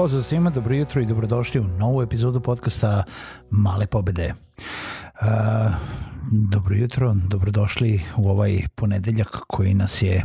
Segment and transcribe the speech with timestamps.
[0.00, 3.04] Pozdrav svima, dobro jutro i dobrodošli u novu epizodu podcasta
[3.50, 4.34] Male pobede.
[5.20, 5.72] Uh,
[6.50, 10.24] dobro jutro, dobrodošli u ovaj ponedeljak koji nas je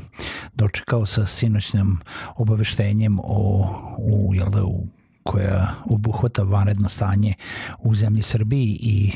[0.53, 1.99] dočekao sa sinoćnim
[2.35, 4.83] obaveštenjem o, u, jel da, u
[5.23, 7.33] koja obuhvata vanredno stanje
[7.79, 9.11] u zemlji Srbiji i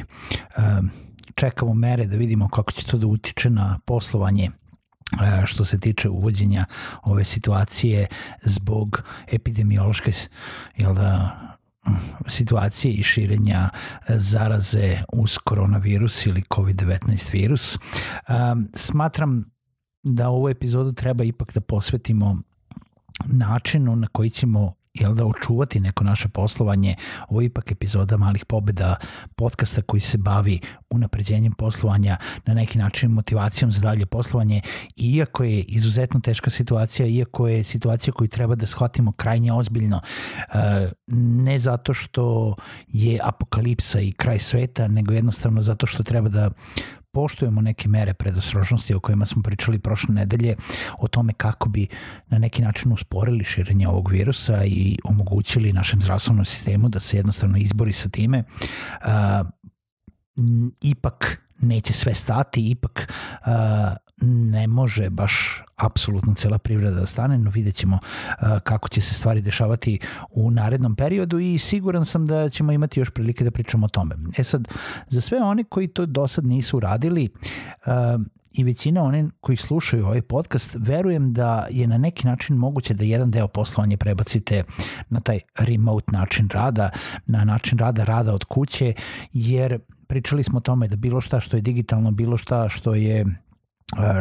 [0.57, 0.63] uh,
[1.35, 4.51] čekamo mere da vidimo kako će to da utiče na poslovanje
[5.45, 6.65] što se tiče uvođenja
[7.03, 8.07] ove situacije
[8.41, 10.11] zbog epidemiološke
[10.77, 11.39] jel da,
[12.27, 13.69] situacije i širenja
[14.07, 17.75] zaraze uz koronavirus ili COVID-19 virus.
[17.75, 19.45] Um, smatram
[20.03, 22.37] da ovu epizodu treba ipak da posvetimo
[23.25, 26.95] načinu na koji ćemo jel da očuvati neko naše poslovanje.
[27.29, 28.95] Ovo je ipak epizoda malih pobeda
[29.35, 30.59] podcasta koji se bavi
[30.89, 34.61] unapređenjem poslovanja, na neki način motivacijom za dalje poslovanje.
[34.95, 40.01] iako je izuzetno teška situacija, iako je situacija koju treba da shvatimo krajnje ozbiljno,
[40.53, 42.55] e, ne zato što
[42.87, 46.49] je apokalipsa i kraj sveta, nego jednostavno zato što treba da
[47.11, 50.55] poštujemo neke mere predostrožnosti o kojima smo pričali prošle nedelje
[50.97, 51.87] o tome kako bi
[52.27, 57.57] na neki način usporili širenje ovog virusa i omogućili našem zdravstvenom sistemu da se jednostavno
[57.57, 58.43] izbori sa time.
[59.01, 59.47] Uh,
[60.81, 63.13] ipak neće sve stati, ipak
[63.45, 69.01] uh, ne može baš apsolutno cela privreda da stane, no vidjet ćemo uh, kako će
[69.01, 69.99] se stvari dešavati
[70.31, 74.15] u narednom periodu i siguran sam da ćemo imati još prilike da pričamo o tome.
[74.37, 74.67] E sad,
[75.07, 77.29] za sve oni koji to do sad nisu uradili,
[77.85, 78.21] uh,
[78.51, 83.03] i većina oni koji slušaju ovaj podcast, verujem da je na neki način moguće da
[83.03, 84.63] jedan deo poslovanja prebacite
[85.09, 86.89] na taj remote način rada,
[87.25, 88.93] na način rada rada od kuće,
[89.33, 93.25] jer pričali smo o tome da bilo šta što je digitalno, bilo šta što je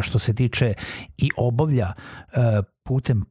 [0.02, 0.72] što se tiče
[1.16, 1.92] i obavlja
[2.82, 3.24] putem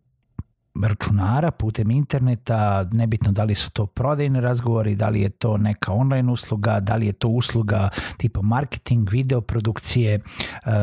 [0.85, 5.93] računara putem interneta, nebitno da li su to prodajni razgovori, da li je to neka
[5.93, 10.21] online usluga, da li je to usluga tipa marketing, video produkcije, e,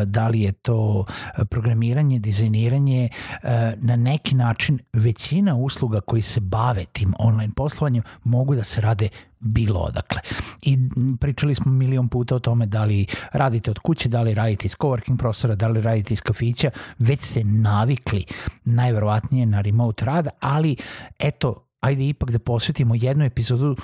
[0.04, 1.04] da li je to
[1.50, 3.08] programiranje, dizajniranje,
[3.42, 8.80] e, na neki način većina usluga koji se bave tim online poslovanjem mogu da se
[8.80, 9.08] rade
[9.44, 10.20] bilo odakle.
[10.62, 10.78] I
[11.20, 14.76] pričali smo milion puta o tome da li radite od kuće, da li radite iz
[14.76, 18.24] coworking prostora, da li radite iz kafića, već ste navikli
[18.64, 20.76] najverovatnije na remote rad, ali
[21.18, 23.76] eto, ajde ipak da posvetimo jednu epizodu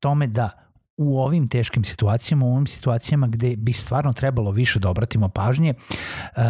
[0.00, 0.50] tome da
[0.96, 5.74] u ovim teškim situacijama, u ovim situacijama gde bi stvarno trebalo više da obratimo pažnje,
[6.36, 6.42] uh,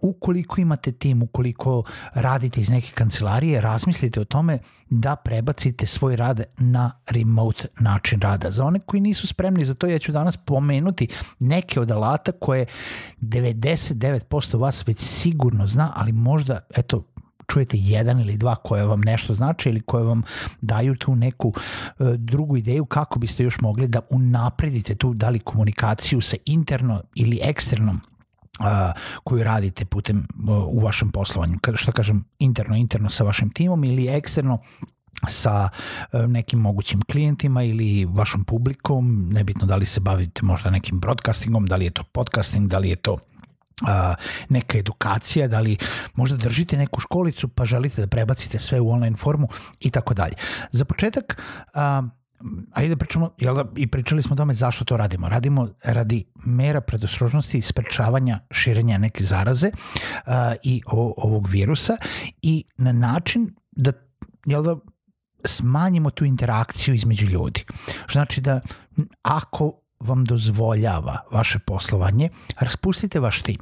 [0.00, 1.82] ukoliko imate tim, ukoliko
[2.14, 4.58] radite iz neke kancelarije, razmislite o tome
[4.90, 8.50] da prebacite svoj rad na remote način rada.
[8.50, 12.66] Za one koji nisu spremni za to, ja ću danas pomenuti neke od alata koje
[13.20, 17.04] 99% vas već sigurno zna, ali možda, eto,
[17.52, 20.22] čujete jedan ili dva koje vam nešto znači ili koje vam
[20.60, 25.38] daju tu neku e, drugu ideju kako biste još mogli da unapredite tu da li
[25.38, 28.00] komunikaciju sa interno ili eksternom
[29.24, 30.26] koju radite putem
[30.68, 31.58] u vašem poslovanju.
[31.74, 34.58] Što kažem, interno, interno sa vašim timom ili eksterno
[35.26, 35.68] sa
[36.12, 41.66] e, nekim mogućim klijentima ili vašom publikom, nebitno da li se bavite možda nekim broadcastingom,
[41.66, 43.18] da li je to podcasting, da li je to
[44.48, 45.76] neka edukacija, da li
[46.14, 49.48] možda držite neku školicu pa želite da prebacite sve u online formu
[49.80, 50.34] i tako dalje.
[50.70, 51.42] Za početak,
[51.74, 52.02] a,
[52.72, 55.28] ajde da pričamo, jel da, i pričali smo o tome zašto to radimo.
[55.28, 60.32] Radimo radi mera predostrožnosti i sprečavanja širenja neke zaraze uh,
[60.62, 61.96] i o, ovog virusa
[62.42, 63.92] i na način da,
[64.46, 64.76] jel da,
[65.44, 67.64] smanjimo tu interakciju između ljudi.
[68.06, 68.60] Što znači da
[69.22, 73.58] ako vam dozvoljava vaše poslovanje, raspustite vaš tim.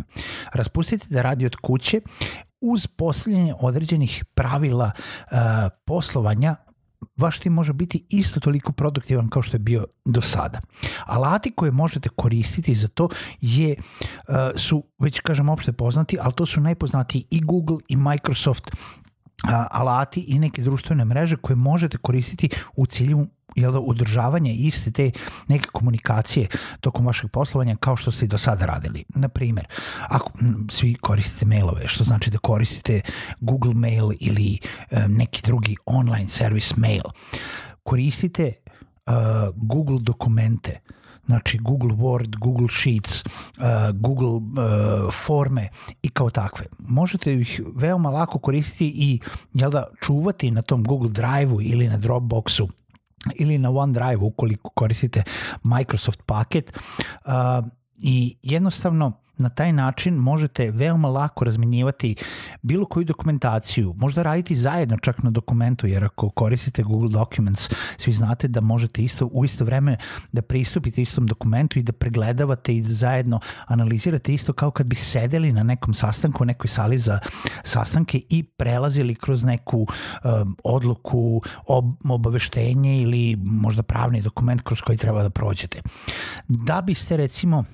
[0.52, 2.00] Raspustite da radi od kuće
[2.60, 5.38] uz postavljanje određenih pravila uh,
[5.86, 6.56] poslovanja
[7.16, 10.60] vaš tim može biti isto toliko produktivan kao što je bio do sada.
[11.04, 13.08] Alati koje možete koristiti za to
[13.40, 18.70] je, uh, su, već kažem, opšte poznati, ali to su najpoznatiji i Google i Microsoft
[19.70, 25.10] alati i neke društvene mreže koje možete koristiti u cilju jel da, udržavanje iste te
[25.48, 26.46] neke komunikacije
[26.80, 29.04] tokom vašeg poslovanja kao što ste i do sada radili.
[29.08, 29.66] Na primjer,
[30.08, 30.30] ako
[30.70, 33.00] svi koristite mailove, što znači da koristite
[33.40, 34.58] Google Mail ili
[34.90, 37.02] um, neki drugi online servis mail,
[37.82, 38.52] koristite
[39.54, 40.80] Google dokumente,
[41.26, 45.68] znači Google Word, Google Sheets, uh, Google uh, forme
[46.02, 46.66] i kao takve.
[46.78, 49.20] Možete ih veoma lako koristiti i
[49.54, 52.68] jel da, čuvati na tom Google Drive-u ili na Dropboxu
[53.34, 55.22] ili na OneDrive ukoliko koristite
[55.62, 56.78] Microsoft paket
[57.24, 57.66] uh,
[57.98, 62.16] i jednostavno na taj način možete veoma lako razmenjivati
[62.62, 68.12] bilo koju dokumentaciju, možda raditi zajedno čak na dokumentu, jer ako koristite Google Documents, svi
[68.12, 69.96] znate da možete isto u isto vreme
[70.32, 74.94] da pristupite istom dokumentu i da pregledavate i da zajedno analizirate isto kao kad bi
[74.94, 77.18] sedeli na nekom sastanku, u nekoj sali za
[77.64, 84.98] sastanke i prelazili kroz neku um, odluku, ob, obaveštenje ili možda pravni dokument kroz koji
[84.98, 85.82] treba da prođete.
[86.48, 87.64] Da biste recimo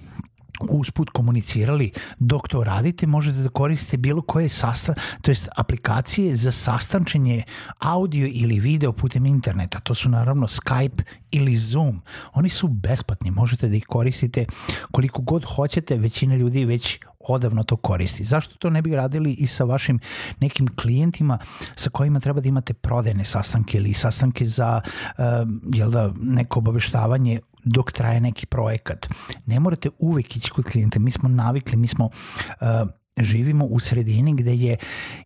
[0.60, 6.52] usput komunicirali dok to radite, možete da koristite bilo koje sastan, to jest aplikacije za
[6.52, 7.42] sastančenje
[7.78, 9.80] audio ili video putem interneta.
[9.80, 12.00] To su naravno Skype ili Zoom.
[12.32, 14.46] Oni su besplatni, možete da ih koristite
[14.90, 18.24] koliko god hoćete, većina ljudi već odavno to koristi.
[18.24, 19.98] Zašto to ne bi radili i sa vašim
[20.40, 21.38] nekim klijentima
[21.74, 25.24] sa kojima treba da imate prodajne sastanke ili sastanke za uh,
[25.72, 29.08] jel da, neko obaveštavanje dok traje neki projekat.
[29.46, 34.34] Ne morate uvek ići kod klijenta, mi smo navikli, mi smo uh, živimo u sredini
[34.36, 34.76] gde je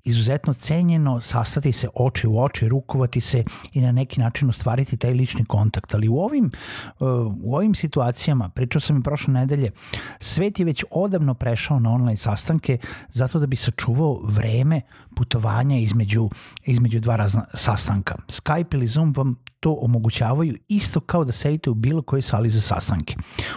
[0.05, 5.11] izuzetno cenjeno sastati se oči u oči, rukovati se i na neki način ostvariti taj
[5.11, 5.95] lični kontakt.
[5.95, 6.51] Ali u ovim,
[6.99, 7.09] uh,
[7.43, 9.71] u ovim situacijama, pričao sam i prošle nedelje,
[10.21, 12.79] svet je već odavno prešao na online sastanke
[13.09, 14.81] zato da bi sačuvao vreme
[15.17, 16.29] putovanja između,
[16.65, 18.15] između dva razna sastanka.
[18.29, 22.61] Skype ili Zoom vam to omogućavaju isto kao da sedite u bilo kojoj sali za
[22.61, 23.17] sastanke.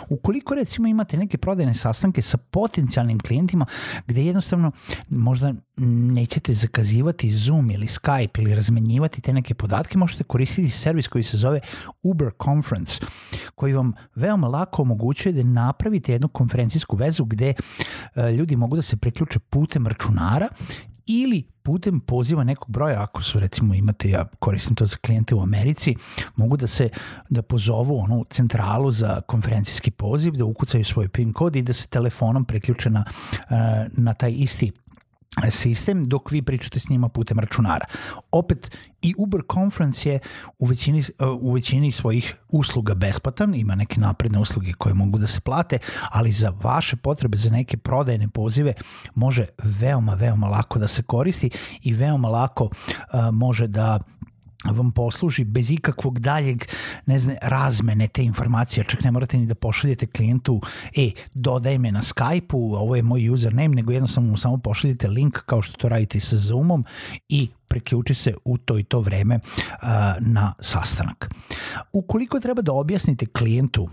[0.09, 3.65] Ukoliko recimo imate neke prodajne sastanke sa potencijalnim klijentima
[4.07, 4.71] gde jednostavno
[5.09, 5.53] možda
[6.15, 11.37] nećete zakazivati Zoom ili Skype ili razmenjivati te neke podatke, možete koristiti servis koji se
[11.37, 11.59] zove
[12.03, 13.05] Uber Conference,
[13.55, 17.53] koji vam veoma lako omogućuje da napravite jednu konferencijsku vezu gde
[18.15, 20.47] uh, ljudi mogu da se preključe putem računara
[21.09, 25.41] ili putem poziva nekog broja, ako su recimo imate, ja koristim to za klijente u
[25.41, 25.95] Americi,
[26.35, 26.89] mogu da se
[27.29, 31.87] da pozovu onu centralu za konferencijski poziv, da ukucaju svoj PIN kod i da se
[31.87, 33.03] telefonom preključe na,
[33.49, 34.71] eh, na taj isti
[35.51, 37.85] sistem dok vi pričate s njima putem računara.
[38.31, 38.71] Opet
[39.01, 40.19] i Uber Conference je
[40.59, 41.03] u većini,
[41.41, 45.77] u većini svojih usluga besplatan, ima neke napredne usluge koje mogu da se plate,
[46.11, 48.73] ali za vaše potrebe, za neke prodajne pozive
[49.15, 51.49] može veoma, veoma lako da se koristi
[51.81, 52.69] i veoma lako uh,
[53.31, 53.99] može da
[54.65, 56.65] vam posluži bez ikakvog daljeg
[57.05, 60.61] ne znam, razmene te informacije, čak ne morate ni da pošaljete klijentu
[60.95, 65.37] e, dodaj me na Skype-u, ovo je moj username, nego jednostavno mu samo pošaljete link
[65.45, 66.85] kao što to radite sa Zoomom
[67.29, 69.89] i preključi se u to i to vreme uh,
[70.19, 71.29] na sastanak.
[71.93, 73.89] Ukoliko treba da objasnite klijentu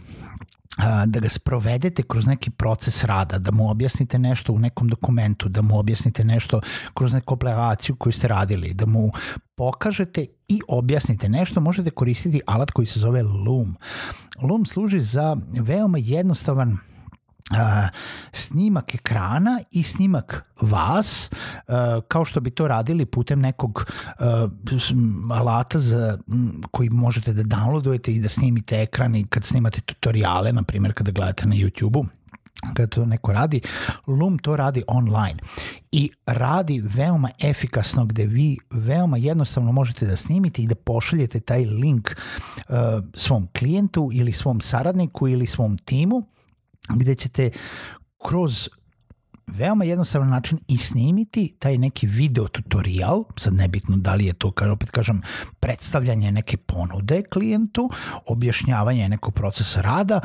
[1.06, 5.62] da ga sprovedete kroz neki proces rada, da mu objasnite nešto u nekom dokumentu, da
[5.62, 6.60] mu objasnite nešto
[6.94, 9.10] kroz neku aplikaciju koju ste radili, da mu
[9.54, 13.76] pokažete i objasnite nešto, možete koristiti alat koji se zove Loom.
[14.42, 16.95] Loom služi za veoma jednostavan Uh,
[18.32, 21.30] snimak ekrana i snimak vas
[21.68, 21.74] uh,
[22.08, 23.84] kao što bi to radili putem nekog
[24.18, 24.26] uh,
[25.38, 26.18] alata za,
[26.70, 31.10] koji možete da downloadujete i da snimite ekran i kad snimate tutoriale, na primjer kada
[31.10, 32.06] gledate na YouTube-u
[32.74, 33.60] kada to neko radi,
[34.06, 35.36] Loom to radi online
[35.92, 41.64] i radi veoma efikasno gde vi veoma jednostavno možete da snimite i da pošaljete taj
[41.64, 42.10] link
[42.68, 42.76] uh,
[43.14, 46.22] svom klijentu ili svom saradniku ili svom timu
[46.88, 47.50] gde ćete
[48.28, 48.68] kroz
[49.46, 54.50] veoma jednostavan način i snimiti taj neki video tutorial, sad nebitno da li je to,
[54.50, 55.22] kao opet kažem,
[55.60, 57.90] predstavljanje neke ponude klijentu,
[58.26, 60.20] objašnjavanje nekog procesa rada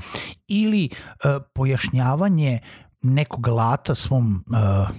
[0.48, 2.60] ili uh, pojašnjavanje
[3.02, 4.90] nekog alata svom uh,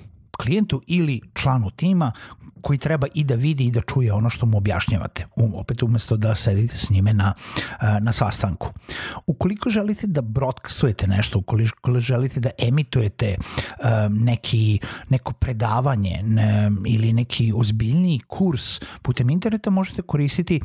[0.42, 2.12] klijentu ili članu tima
[2.60, 6.16] koji treba i da vidi i da čuje ono što mu objašnjavate, um, opet umesto
[6.16, 7.34] da sedite s njime na,
[8.00, 8.72] na sastanku.
[9.26, 13.36] Ukoliko želite da broadcastujete nešto, ukoliko želite da emitujete
[14.10, 20.60] neki, neko predavanje ne, ili neki ozbiljniji kurs putem interneta možete koristiti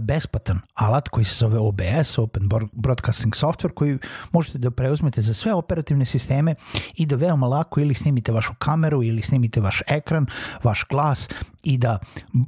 [0.00, 3.98] besplatan alat koji se zove OBS, Open Broadcasting Software, koji
[4.32, 6.54] možete da preuzmete za sve operativne sisteme
[6.94, 10.26] i da veoma lako ili snimite vašu kameru ili snimite vaš ekran,
[10.62, 11.28] vaš glas
[11.62, 11.98] i da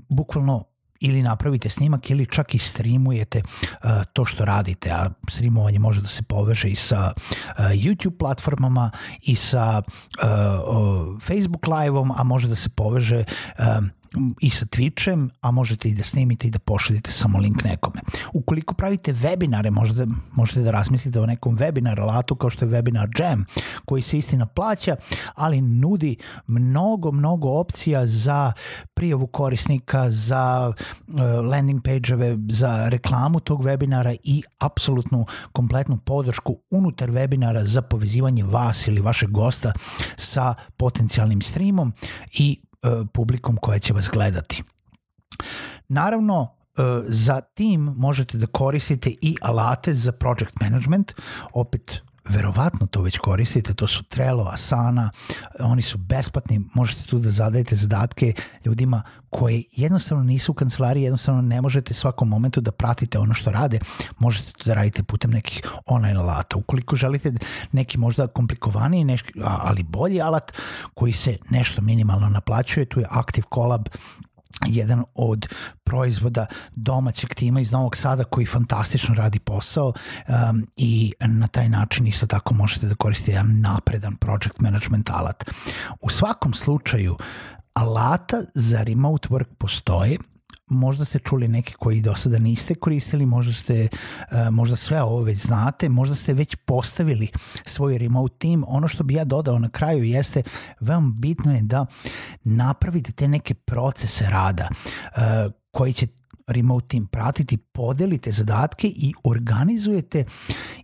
[0.09, 0.65] bukvalno
[1.01, 6.09] ili napravite snimak ili čak i streamujete uh, to što radite, a streamovanje može da
[6.09, 8.91] se poveže i sa uh, YouTube platformama
[9.23, 13.25] i sa uh, Facebook live-om, a može da se poveže
[13.59, 13.65] uh,
[14.41, 18.01] i sa Twitchem, a možete i da snimite i da pošaljete samo link nekome.
[18.33, 23.21] Ukoliko pravite webinare, možete, možete da razmislite o nekom webinar alatu kao što je Webinar
[23.21, 23.45] Jam,
[23.85, 24.97] koji se istina plaća,
[25.35, 26.17] ali nudi
[26.47, 28.53] mnogo, mnogo opcija za
[28.95, 30.73] prijavu korisnika, za
[31.09, 38.45] uh, landing page-ove, za reklamu tog webinara i apsolutnu kompletnu podršku unutar webinara za povezivanje
[38.45, 39.73] vas ili vašeg gosta
[40.17, 41.93] sa potencijalnim streamom
[42.33, 42.74] i E,
[43.13, 44.63] publikom koja će vas gledati.
[45.89, 51.13] Naravno, e, za tim možete da koristite i alate za project management,
[51.53, 55.11] opet verovatno to već koristite, to su Trello, Asana,
[55.61, 58.33] oni su besplatni, možete tu da zadajete zadatke
[58.65, 63.51] ljudima koji jednostavno nisu u kancelariji, jednostavno ne možete svakom momentu da pratite ono što
[63.51, 63.79] rade,
[64.19, 66.59] možete to da radite putem nekih online alata.
[66.59, 67.33] Ukoliko želite
[67.73, 70.53] neki možda komplikovaniji, neš, ali bolji alat
[70.95, 73.89] koji se nešto minimalno naplaćuje, tu je Active Collab
[74.67, 75.49] jedan od
[75.85, 82.07] proizvoda domaćeg tima iz Novog Sada koji fantastično radi posao um, i na taj način
[82.07, 85.51] isto tako možete da koristite jedan napredan project management alat.
[86.01, 87.17] U svakom slučaju
[87.75, 90.19] alata za remote work postoje,
[90.67, 95.23] možda ste čuli neke koji do sada niste koristili, možda ste uh, možda sve ovo
[95.23, 97.29] već znate, možda ste već postavili
[97.65, 98.65] svoj remote team.
[98.67, 100.43] Ono što bi ja dodao na kraju jeste
[100.81, 101.87] veoma bitno je da
[102.45, 106.07] napravite te neke procese rada uh, koji će
[106.47, 110.25] remote team pratiti, podelite zadatke i organizujete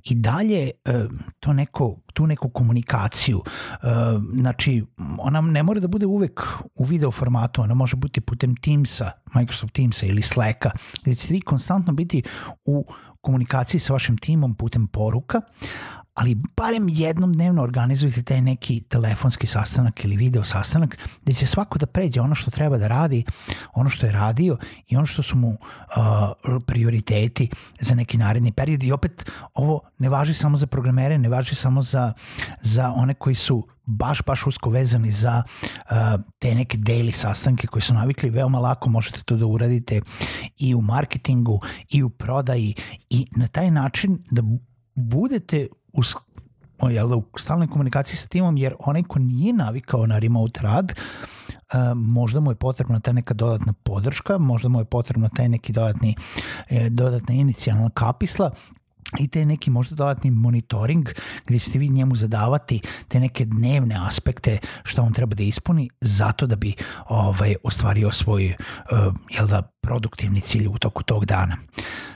[0.05, 0.95] i dalje uh,
[1.41, 3.39] to neko, tu neku komunikaciju.
[3.39, 3.89] Uh,
[4.33, 4.85] znači,
[5.19, 6.41] ona ne mora da bude uvek
[6.75, 10.71] u video formatu, ona može biti putem Teamsa, Microsoft Teamsa ili Slacka,
[11.03, 12.23] gde ćete vi konstantno biti
[12.65, 12.87] u
[13.21, 15.41] komunikaciji sa vašim timom putem poruka,
[16.21, 21.79] ali barem jednom dnevno organizujte taj neki telefonski sastanak ili video sastanak gde će svako
[21.79, 23.25] da pređe ono što treba da radi,
[23.73, 24.57] ono što je radio
[24.89, 25.57] i ono što su mu uh,
[26.67, 27.51] prioriteti
[27.81, 28.83] za neki naredni period.
[28.83, 32.13] I opet ovo ne važi samo za programere, ne važi samo za,
[32.61, 35.97] za one koji su baš, baš usko vezani za uh,
[36.39, 40.01] te neke daily sastanke koje su navikli, veoma lako možete to da uradite
[40.59, 42.75] i u marketingu i u prodaji
[43.11, 44.43] i na taj način da
[45.01, 46.03] budete u,
[46.91, 50.93] jel da, u stalnoj komunikaciji sa timom, jer onaj ko nije navikao na remote rad,
[51.75, 55.73] Uh, možda mu je potrebna ta neka dodatna podrška, možda mu je potrebna taj neki
[55.73, 56.17] dodatni,
[56.69, 58.51] eh, dodatna inicijalna kapisla,
[59.19, 61.09] i te neki možda dodatni monitoring
[61.47, 66.47] gde ćete vi njemu zadavati te neke dnevne aspekte što on treba da ispuni zato
[66.47, 66.75] da bi
[67.09, 71.57] ovaj, ostvario svoj uh, jel da, produktivni cilj u toku tog dana.
[71.57, 72.10] Uh,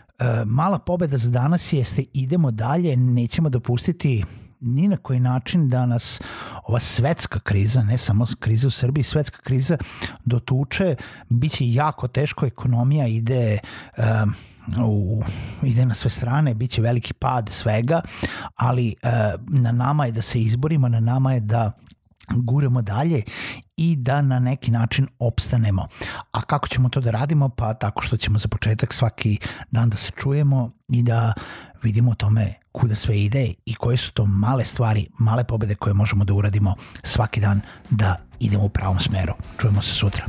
[0.46, 4.24] mala pobeda za danas jeste idemo dalje, nećemo dopustiti
[4.64, 6.20] ni na koji način da nas
[6.64, 9.76] ova svetska kriza, ne samo kriza u Srbiji, svetska kriza
[10.24, 10.96] dotuče,
[11.28, 13.58] bit će jako teško, ekonomija ide
[13.96, 14.34] um,
[14.84, 15.22] u,
[15.62, 18.00] ide na sve strane, bit će veliki pad svega,
[18.54, 19.10] ali uh,
[19.48, 21.72] na nama je da se izborimo, na nama je da
[22.30, 23.22] guramo dalje
[23.76, 25.88] i da na neki način opstanemo.
[26.34, 27.48] A kako ćemo to da radimo?
[27.48, 29.38] Pa tako što ćemo za početak svaki
[29.70, 31.32] dan da se čujemo i da
[31.82, 35.94] vidimo o tome kuda sve ide i koje su to male stvari, male pobede koje
[35.94, 37.60] možemo da uradimo svaki dan
[37.90, 39.32] da idemo u pravom smeru.
[39.60, 40.26] Čujemo se sutra.